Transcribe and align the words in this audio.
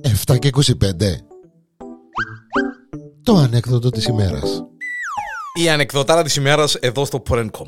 Εφτά 0.00 0.38
και 0.38 0.50
25 0.52 0.72
Το 3.22 3.34
ανέκδοτο 3.34 3.90
της 3.90 4.06
ημέρας 4.06 4.64
Η 5.60 5.68
ανεκδοτάρα 5.68 6.22
της 6.22 6.36
ημέρας 6.36 6.74
εδώ 6.74 7.04
στο 7.04 7.22
Porencom. 7.28 7.66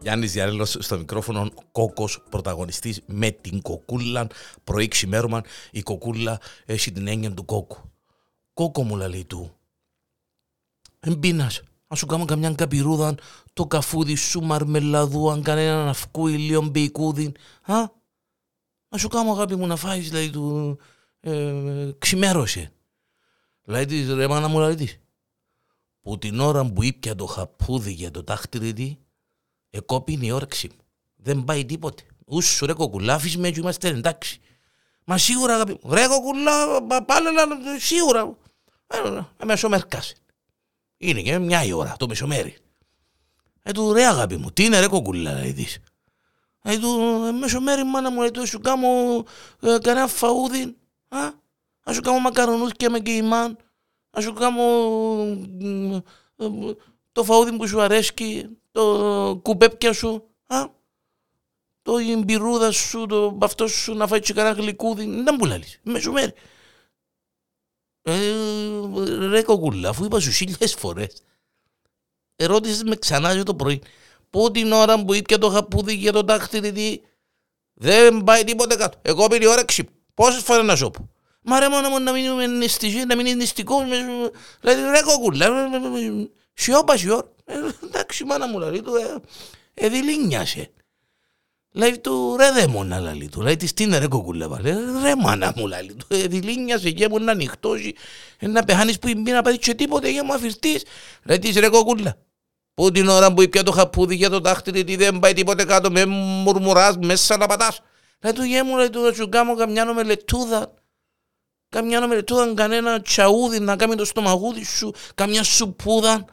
Γιάννης 0.00 0.32
Διαρέλος 0.32 0.76
στο 0.80 0.98
μικρόφωνο, 0.98 1.50
κόκκος 1.72 2.24
πρωταγωνιστής 2.30 3.00
με 3.06 3.30
την 3.30 3.62
κοκούλα, 3.62 4.26
πρωί 4.64 4.88
ξημέρωμα, 4.88 5.42
η 5.70 5.82
κοκούλα 5.82 6.40
έχει 6.64 6.92
την 6.92 7.06
έννοια 7.06 7.34
του 7.34 7.44
κόκκου. 7.44 7.90
Κόκκο 8.54 8.82
μου 8.82 8.96
λέει 8.96 9.24
του, 9.24 9.56
εμπίνας, 11.00 11.62
να 11.90 11.96
σου 11.96 12.06
κάνω 12.06 12.24
καμιά 12.24 12.52
καπηρούδα, 12.52 13.14
το 13.52 13.66
καφούδι 13.66 14.14
σου 14.14 14.40
μαρμελαδού, 14.40 15.30
αν 15.30 15.42
κανέναν 15.42 15.88
αυκού 15.88 16.26
ηλίον 16.26 16.68
μπεϊκούδι, 16.68 17.32
α, 17.62 17.74
να 18.88 18.98
σου 18.98 19.08
κάνω 19.08 19.30
αγάπη 19.32 19.56
μου 19.56 19.66
να 19.66 19.76
φάεις, 19.76 20.12
λέει 20.12 20.30
του, 20.30 20.78
ε, 21.20 21.90
ξημέρωσε. 21.98 22.72
Λέει 23.64 23.84
της, 23.84 24.08
ρε 24.12 24.28
μάνα 24.28 24.48
μου, 24.48 24.58
λέει 24.58 24.74
της, 24.74 24.98
που 26.00 26.18
την 26.18 26.40
ώρα 26.40 26.64
που 26.72 26.82
ήπια 26.82 27.14
το 27.14 27.26
χαπούδι 27.26 27.92
για 27.92 28.10
το 28.10 28.24
τάχτηρι 28.24 28.72
τη, 28.72 28.96
εκόπινε 29.70 30.26
η 30.26 30.30
όρεξη 30.30 30.68
μου. 30.68 30.84
Δεν 31.16 31.44
πάει 31.44 31.64
τίποτε. 31.64 32.02
Ούσου 32.26 32.66
ρε 32.66 32.72
κοκουλά, 32.72 33.14
αφήσου 33.14 33.40
με 33.40 33.50
και 33.50 33.60
είμαστε 33.60 33.88
εντάξει. 33.88 34.40
Μα 35.04 35.18
σίγουρα 35.18 35.54
αγάπη 35.54 35.78
μου. 35.82 35.92
Ρε 35.94 36.06
κοκουλά, 36.06 36.82
πα- 36.86 37.04
πάλι 37.04 37.26
να- 37.34 37.78
σίγουρα. 37.78 38.36
Ε, 38.86 38.96
ε, 39.36 39.44
μεσομερκάσε. 39.44 40.14
Είναι 41.02 41.22
και 41.22 41.38
μια 41.38 41.64
η 41.64 41.72
ώρα, 41.72 41.94
το 41.98 42.08
μεσομέρι. 42.08 42.56
Ε, 43.62 43.72
του 43.72 43.92
ρε 43.92 44.06
αγάπη 44.06 44.36
μου, 44.36 44.52
τι 44.52 44.64
είναι 44.64 44.80
ρε 44.80 44.88
κοκουλά, 44.88 45.32
λέει 45.32 45.52
της. 45.52 45.78
Ε, 46.62 46.78
του 46.78 47.22
ε, 47.26 47.32
μεσομέρι 47.32 47.84
μάνα 47.84 48.10
μου, 48.10 48.22
ε, 48.22 48.30
του 48.30 48.46
σου 48.46 48.60
κάνω 48.60 48.88
ε, 49.60 49.78
κανένα 49.82 50.06
φαούδι. 50.06 50.76
Α, 51.08 51.18
να 51.84 51.92
σου 51.92 52.00
κάνω 52.00 52.18
μακαρονούθια 52.18 52.90
με 52.90 53.00
κεϊμάν. 53.00 53.56
Να 54.10 54.20
σου 54.20 54.32
κάνω 54.32 54.62
μ, 55.58 55.94
ε, 56.36 56.48
το 57.12 57.24
φαούδι 57.24 57.56
που 57.56 57.68
σου 57.68 57.80
αρέσκει, 57.80 58.58
το 58.72 59.40
κουπέπια 59.42 59.92
σου. 59.92 60.28
Α, 60.46 60.64
το 61.82 61.92
μπυρούδα 62.24 62.70
σου, 62.70 63.06
το 63.06 63.38
αυτό 63.42 63.66
σου 63.66 63.94
να 63.94 64.06
φάει 64.06 64.20
και 64.20 64.32
κανένα 64.32 64.54
γλυκούδι. 64.54 65.22
Δεν 65.22 65.36
μου 65.38 65.46
λαλείς, 65.46 65.80
μεσομέρι. 65.82 66.32
Ε, 68.02 68.32
ρε 69.28 69.42
κοκούλα, 69.42 69.88
αφού 69.88 70.04
είπα 70.04 70.20
σου 70.20 70.30
χίλιες 70.30 70.74
φορές. 70.74 71.22
Ερώτησες 72.36 72.82
με 72.82 72.96
ξανά 72.96 73.32
για 73.34 73.42
το 73.44 73.54
πρωί. 73.54 73.82
Πού 74.30 74.50
την 74.50 74.72
ώρα 74.72 75.04
που 75.04 75.14
ήπια 75.14 75.38
το 75.38 75.48
χαπούδι 75.50 75.94
για 75.94 76.12
το 76.12 76.22
δάχτυλι 76.22 76.72
τι. 76.72 77.00
Δεν 77.74 78.24
πάει 78.24 78.44
τίποτε 78.44 78.76
κάτω. 78.76 78.98
Εγώ 79.02 79.26
πήρε 79.26 79.44
η 79.44 79.48
όρεξη. 79.48 79.88
Πόσες 80.14 80.42
φορές 80.42 80.64
να 80.64 80.76
σου 80.76 80.90
πω. 80.90 81.08
Μα 81.42 81.60
ρε 81.60 81.68
μόνο 81.68 81.88
μου 81.88 82.00
να 82.00 82.12
μην 82.12 82.24
είμαι 82.24 82.46
νηστική, 82.46 83.04
να 83.04 83.16
μην 83.16 83.26
είναι 83.26 83.34
νηστικός. 83.34 83.84
με- 83.84 84.30
Δηλαδή 84.60 84.82
ρε 84.90 85.02
κοκούλα. 85.02 85.46
ε, 85.46 85.48
ε, 85.48 86.06
ε, 86.06 86.28
Σιώπα 86.54 86.96
σιώ. 86.96 87.34
Ε, 87.44 87.54
Εντάξει 87.84 88.24
μάνα 88.24 88.48
μου 88.48 88.58
λέει 88.58 88.82
του. 88.82 88.94
ε, 88.94 89.16
Ε, 89.74 89.88
δηλίνιασε. 89.88 90.70
Λέει 91.72 91.98
του 91.98 92.36
ρε 92.36 92.50
δαίμονα 92.50 92.98
λαλή 93.00 93.28
του. 93.28 93.40
Λέει 93.40 93.56
της 93.56 93.72
τι 93.72 93.82
είναι 93.82 93.98
ρε 93.98 94.08
κοκούλα 94.08 94.48
βάλε. 94.48 94.74
Ρε 95.02 95.16
μάνα 95.16 95.52
μου 95.56 95.66
λαλή 95.66 95.94
του. 95.94 96.06
Ε, 96.08 96.26
δηλίνιασε 96.26 96.90
και 96.90 97.08
μου 97.08 97.18
να 97.18 97.32
ανοιχτώσει. 97.32 97.94
ε, 98.38 98.46
Να 98.46 98.64
πεθάνεις 98.64 98.98
που 98.98 99.08
μην 99.08 99.34
να 99.34 99.42
πάρεις 99.42 99.58
και 99.58 99.74
τίποτε 99.74 100.10
για 100.10 100.24
μου 100.24 100.32
αφηρτείς. 100.32 100.84
Λέει 101.24 101.38
της 101.38 101.56
ρε 101.56 101.68
κοκούλα. 101.68 102.16
Που 102.74 102.90
την 102.90 103.08
ώρα 103.08 103.34
που 103.34 103.42
ήπια 103.42 103.62
το 103.62 103.72
χαπούδι 103.72 104.14
για 104.14 104.30
το 104.30 104.38
δάχτυλι 104.38 104.84
τι 104.84 104.96
δεν 104.96 105.18
πάει 105.18 105.32
τίποτε 105.32 105.64
κάτω 105.64 105.90
με 105.90 106.06
μουρμουράς 106.06 106.96
μέσα 106.96 107.36
να 107.36 107.46
πατάς. 107.46 107.80
Λέει 108.22 108.32
του 108.32 108.42
γε 108.42 108.62
μου 108.62 108.76
λέει 108.76 108.90
του 108.90 109.00
να 109.00 109.12
σου 109.12 109.28
κάνω 109.28 109.54
καμιά 109.54 109.84
νομελετούδα. 109.84 110.74
Καμιά 111.68 112.00
νομελετούδα 112.00 112.54
κανένα 112.54 113.00
τσαούδι 113.00 113.60
να 113.60 113.76
κάνει 113.76 113.94
το 113.94 114.04
στομαγούδι 114.04 114.64
σου. 114.64 114.92
Καμιά 115.14 115.42
σουπούδα. 115.42 116.24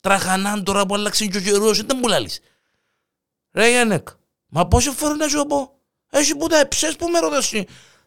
Τραχανάν 0.00 0.64
τώρα 0.64 0.86
που 0.86 0.94
άλλαξε 0.94 1.26
και 1.26 1.36
ο 1.36 1.40
καιρός. 1.40 1.82
Δεν 1.82 1.98
μου 2.02 2.08
λάλεις. 2.08 2.40
Ρε 3.52 3.70
Γιάννεκ, 3.70 4.08
μα 4.54 4.66
πόση 4.66 4.90
φορά 4.90 5.14
να 5.14 5.28
σου 5.28 5.44
πω; 5.44 5.78
Έχει 6.10 6.36
που 6.36 6.46
τα 6.46 6.58
εψές 6.58 6.96
που 6.96 7.08
με 7.08 7.18
ρωτάς. 7.18 7.52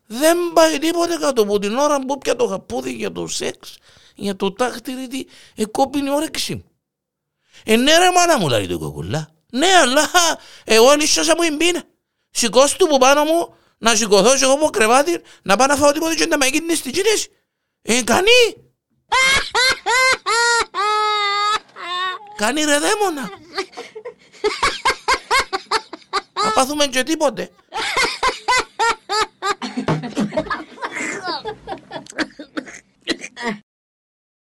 Δεν 0.05 0.37
πάει 0.53 0.79
τίποτε 0.79 1.17
κάτω 1.17 1.41
από 1.41 1.59
την 1.59 1.77
ώρα 1.77 1.99
που 1.99 2.17
πια 2.17 2.35
το 2.35 2.47
χαπούδι 2.47 2.91
για 2.91 3.11
το 3.11 3.27
σεξ, 3.27 3.77
για 4.15 4.35
το 4.35 4.53
τάχτηρι, 4.53 5.07
τι, 5.07 5.25
εκόπινε 5.55 6.09
η 6.09 6.13
όρεξη 6.13 6.55
μου. 6.55 6.65
Ε, 7.63 7.75
ναι 7.75 7.97
ρε 7.97 8.11
μάνα 8.11 8.39
μου 8.39 8.49
λέει 8.49 8.67
το 8.67 8.79
κοκκουλά. 8.79 9.29
Ναι, 9.51 9.67
αλλά 9.67 10.09
εγώ 10.63 10.89
ανίσχυσα 10.89 11.35
μου 11.35 11.43
η 11.43 11.51
πείνα. 11.57 11.83
Σηκώσ' 12.31 12.75
του 12.75 12.87
που 12.87 12.97
πάνω 12.97 13.23
μου, 13.23 13.55
να 13.77 13.95
σηκωθώ 13.95 14.37
και 14.37 14.43
εγώ 14.43 14.53
από 14.53 14.69
κρεβάτι, 14.69 15.21
να 15.41 15.55
πάω 15.55 15.67
να 15.67 15.75
φάω 15.75 15.91
τίποτε 15.91 16.15
και 16.15 16.25
να 16.25 16.37
με 16.37 16.45
γίνει 16.45 16.75
στην 16.75 16.91
κίνηση. 16.91 17.29
Ε, 17.81 18.01
κάνει. 18.03 18.31
Κάνει 22.37 22.63
ρε 22.63 22.79
δαίμονα. 22.79 23.29
Να 26.43 26.44
πάθουμε 26.55 26.85
και 26.85 27.03
τίποτε. 27.03 27.49